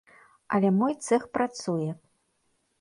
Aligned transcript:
Але 0.57 0.71
мой 0.79 0.97
цэх 1.09 1.29
працуе. 1.37 1.91